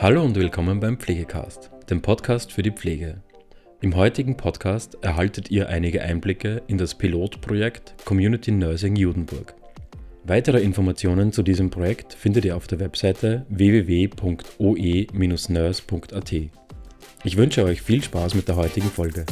[0.00, 3.20] Hallo und willkommen beim Pflegecast, dem Podcast für die Pflege.
[3.80, 9.56] Im heutigen Podcast erhaltet ihr einige Einblicke in das Pilotprojekt Community Nursing Judenburg.
[10.22, 16.32] Weitere Informationen zu diesem Projekt findet ihr auf der Webseite www.oe-nurse.at.
[17.24, 19.26] Ich wünsche euch viel Spaß mit der heutigen Folge.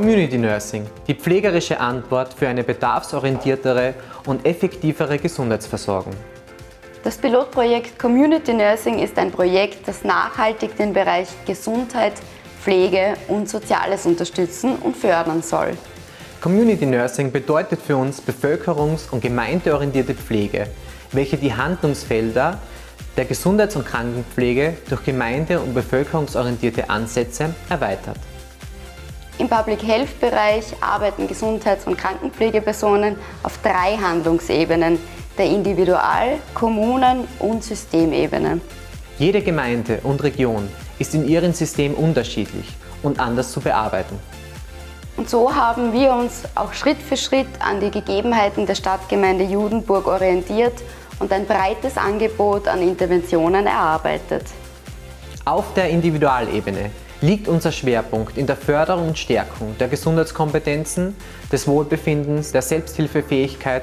[0.00, 3.92] Community Nursing, die pflegerische Antwort für eine bedarfsorientiertere
[4.24, 6.14] und effektivere Gesundheitsversorgung.
[7.04, 12.14] Das Pilotprojekt Community Nursing ist ein Projekt, das nachhaltig den Bereich Gesundheit,
[12.62, 15.76] Pflege und Soziales unterstützen und fördern soll.
[16.40, 20.68] Community Nursing bedeutet für uns bevölkerungs- und gemeindeorientierte Pflege,
[21.12, 22.58] welche die Handlungsfelder
[23.18, 28.16] der Gesundheits- und Krankenpflege durch gemeinde- und bevölkerungsorientierte Ansätze erweitert.
[29.40, 34.98] Im Public Health Bereich arbeiten Gesundheits- und Krankenpflegepersonen auf drei Handlungsebenen,
[35.38, 38.60] der Individual-, Kommunen- und Systemebene.
[39.18, 40.68] Jede Gemeinde und Region
[40.98, 42.66] ist in ihrem System unterschiedlich
[43.02, 44.18] und anders zu bearbeiten.
[45.16, 50.06] Und so haben wir uns auch Schritt für Schritt an die Gegebenheiten der Stadtgemeinde Judenburg
[50.06, 50.74] orientiert
[51.18, 54.44] und ein breites Angebot an Interventionen erarbeitet.
[55.46, 61.16] Auf der Individualebene liegt unser Schwerpunkt in der Förderung und Stärkung der Gesundheitskompetenzen,
[61.52, 63.82] des Wohlbefindens, der Selbsthilfefähigkeit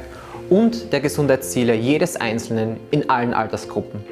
[0.49, 4.03] und der Gesundheitsziele jedes Einzelnen in allen Altersgruppen.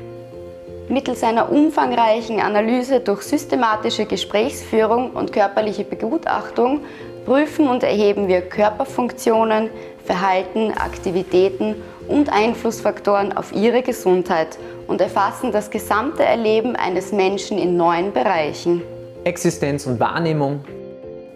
[0.88, 6.82] Mittels einer umfangreichen Analyse durch systematische Gesprächsführung und körperliche Begutachtung
[7.26, 9.72] prüfen und erheben wir Körperfunktionen,
[10.06, 11.76] Verhalten, Aktivitäten
[12.08, 18.84] und Einflussfaktoren auf ihre Gesundheit und erfassen das gesamte Erleben eines Menschen in neun Bereichen.
[19.26, 20.64] Existenz und Wahrnehmung,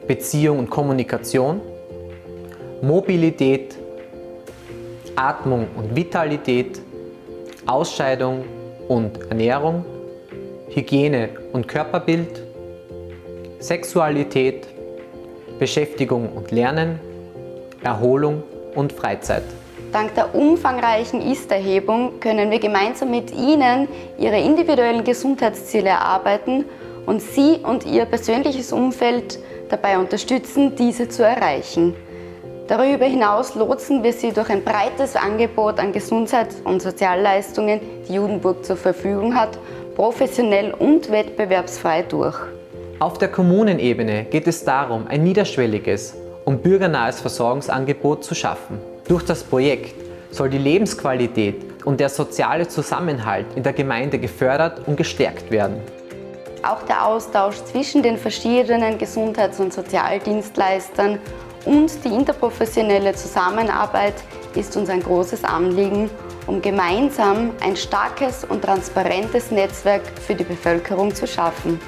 [0.07, 1.59] Beziehung und Kommunikation,
[2.83, 3.75] Mobilität,
[5.15, 6.79] Atmung und Vitalität,
[7.65, 8.45] Ausscheidung
[8.87, 9.83] und Ernährung,
[10.69, 12.43] Hygiene und Körperbild,
[13.57, 14.67] Sexualität,
[15.57, 16.99] Beschäftigung und Lernen,
[17.81, 18.43] Erholung
[18.75, 19.43] und Freizeit.
[19.91, 23.87] Dank der umfangreichen Ist-Erhebung können wir gemeinsam mit Ihnen
[24.19, 26.65] Ihre individuellen Gesundheitsziele erarbeiten
[27.05, 29.39] und Sie und Ihr persönliches Umfeld
[29.69, 31.95] dabei unterstützen, diese zu erreichen.
[32.67, 38.63] Darüber hinaus lotsen wir Sie durch ein breites Angebot an Gesundheits- und Sozialleistungen, die Judenburg
[38.63, 39.57] zur Verfügung hat,
[39.95, 42.37] professionell und wettbewerbsfrei durch.
[42.99, 46.15] Auf der Kommunenebene geht es darum, ein niederschwelliges
[46.45, 48.79] und bürgernahes Versorgungsangebot zu schaffen.
[49.07, 49.95] Durch das Projekt
[50.31, 51.55] soll die Lebensqualität
[51.85, 55.81] und der soziale Zusammenhalt in der Gemeinde gefördert und gestärkt werden.
[56.61, 61.19] Auch der Austausch zwischen den verschiedenen Gesundheits- und Sozialdienstleistern
[61.65, 64.15] und die interprofessionelle Zusammenarbeit
[64.55, 66.09] ist uns ein großes Anliegen,
[66.47, 71.79] um gemeinsam ein starkes und transparentes Netzwerk für die Bevölkerung zu schaffen.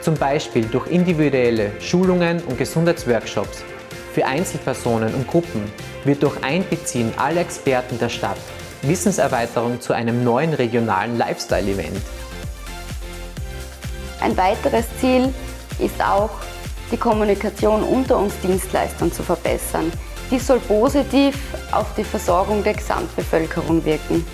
[0.00, 3.62] Zum Beispiel durch individuelle Schulungen und Gesundheitsworkshops
[4.12, 5.70] für Einzelpersonen und Gruppen
[6.04, 8.38] wird durch Einbeziehen aller Experten der Stadt
[8.82, 12.00] Wissenserweiterung zu einem neuen regionalen Lifestyle-Event.
[14.24, 15.34] Ein weiteres Ziel
[15.78, 16.30] ist auch,
[16.90, 19.92] die Kommunikation unter uns Dienstleistern zu verbessern.
[20.30, 21.36] Dies soll positiv
[21.72, 24.24] auf die Versorgung der Gesamtbevölkerung wirken.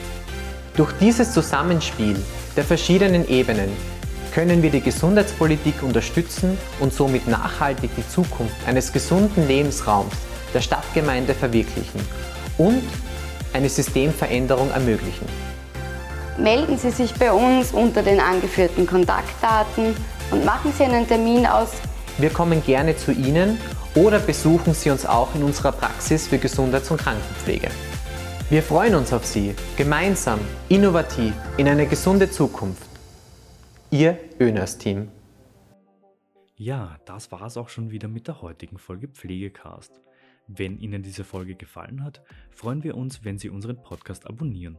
[0.76, 2.22] Durch dieses Zusammenspiel
[2.56, 3.72] der verschiedenen Ebenen
[4.32, 10.14] können wir die Gesundheitspolitik unterstützen und somit nachhaltig die Zukunft eines gesunden Lebensraums
[10.54, 12.00] der Stadtgemeinde verwirklichen
[12.58, 12.84] und
[13.52, 15.49] eine Systemveränderung ermöglichen.
[16.40, 19.94] Melden Sie sich bei uns unter den angeführten Kontaktdaten
[20.30, 21.72] und machen Sie einen Termin aus.
[22.16, 23.58] Wir kommen gerne zu Ihnen
[23.94, 27.68] oder besuchen Sie uns auch in unserer Praxis für Gesundheits- und Krankenpflege.
[28.48, 30.40] Wir freuen uns auf Sie, gemeinsam,
[30.70, 32.88] innovativ, in eine gesunde Zukunft.
[33.90, 35.08] Ihr Öners-Team.
[36.56, 40.00] Ja, das war es auch schon wieder mit der heutigen Folge Pflegecast.
[40.48, 44.78] Wenn Ihnen diese Folge gefallen hat, freuen wir uns, wenn Sie unseren Podcast abonnieren.